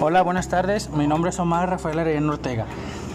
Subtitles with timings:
[0.00, 0.90] Hola, buenas tardes.
[0.90, 2.66] Mi nombre es Omar Rafael Arellano Ortega.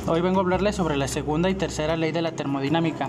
[0.06, 3.08] Hoy vengo a hablarles sobre la segunda y tercera ley de la termodinámica.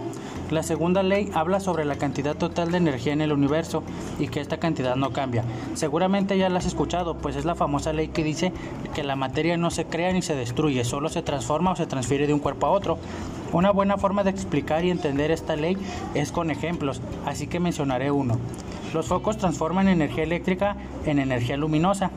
[0.52, 3.82] La segunda ley habla sobre la cantidad total de energía en el universo
[4.20, 5.42] y que esta cantidad no cambia.
[5.74, 8.52] Seguramente ya la has escuchado, pues es la famosa ley que dice
[8.94, 12.28] que la materia no se crea ni se destruye, solo se transforma o se transfiere
[12.28, 12.98] de un cuerpo a otro.
[13.52, 15.76] Una buena forma de explicar y entender esta ley
[16.14, 18.38] es con ejemplos, así que mencionaré uno.
[18.92, 22.12] Los focos transforman energía eléctrica en energía luminosa.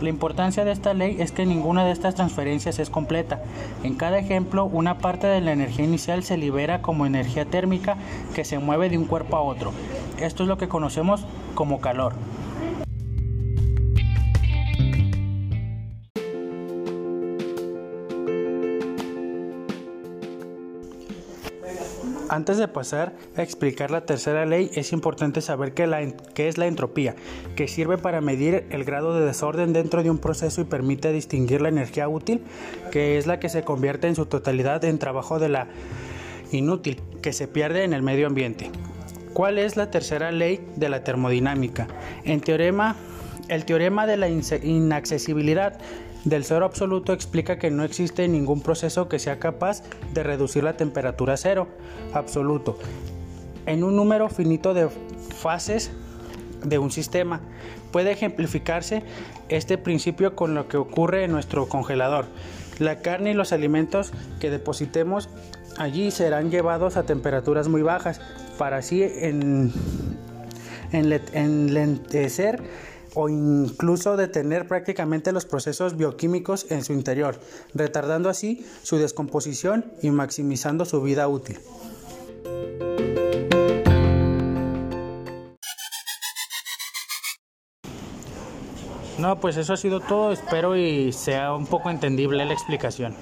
[0.00, 3.42] La importancia de esta ley es que ninguna de estas transferencias es completa.
[3.84, 7.98] En cada ejemplo, una parte de la energía inicial se libera como energía térmica
[8.34, 9.72] que se mueve de un cuerpo a otro.
[10.18, 12.14] Esto es lo que conocemos como calor.
[22.30, 26.68] Antes de pasar a explicar la tercera ley, es importante saber qué, qué, es la
[26.68, 27.16] entropía,
[27.56, 31.60] que sirve para medir el grado de desorden dentro de un proceso y permite distinguir
[31.60, 32.40] la energía útil,
[32.92, 35.66] que es la que se convierte en su totalidad en trabajo de la
[36.52, 38.70] inútil, que se pierde en el medio ambiente.
[39.32, 41.88] ¿Cuál es la tercera ley de la termodinámica?
[42.22, 42.94] En teorema,
[43.48, 45.80] el teorema de la inaccesibilidad
[46.24, 49.82] del cero absoluto explica que no existe ningún proceso que sea capaz
[50.12, 51.68] de reducir la temperatura a cero
[52.12, 52.78] absoluto
[53.66, 54.88] en un número finito de
[55.36, 55.90] fases
[56.64, 57.40] de un sistema.
[57.92, 59.02] Puede ejemplificarse
[59.48, 62.26] este principio con lo que ocurre en nuestro congelador.
[62.78, 65.28] La carne y los alimentos que depositemos
[65.78, 68.20] allí serán llevados a temperaturas muy bajas
[68.58, 69.72] para así en,
[70.92, 72.62] enlentecer
[73.14, 77.40] o incluso detener prácticamente los procesos bioquímicos en su interior,
[77.74, 81.58] retardando así su descomposición y maximizando su vida útil.
[89.20, 93.14] No, pues eso ha sido todo, espero y sea un poco entendible la explicación.